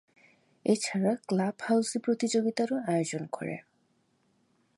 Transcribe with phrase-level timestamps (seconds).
[0.65, 3.55] এছাড়া club housie প্রতিযোগিতারও আয়োজন করে।